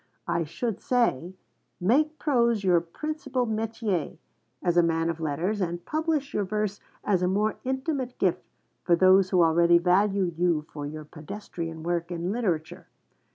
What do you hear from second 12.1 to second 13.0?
literature.